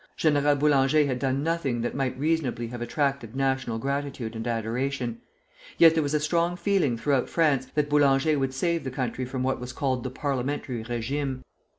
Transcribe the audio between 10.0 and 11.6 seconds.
the Parliamentary régime.